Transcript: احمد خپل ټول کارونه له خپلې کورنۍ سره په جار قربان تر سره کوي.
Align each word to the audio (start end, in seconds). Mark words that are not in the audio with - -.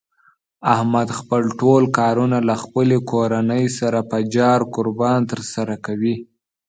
احمد 0.73 1.07
خپل 1.19 1.43
ټول 1.59 1.83
کارونه 1.99 2.37
له 2.49 2.55
خپلې 2.63 2.97
کورنۍ 3.11 3.65
سره 3.79 3.99
په 4.09 4.17
جار 4.35 4.59
قربان 4.75 5.19
تر 5.31 5.39
سره 5.53 5.75
کوي. 5.85 6.15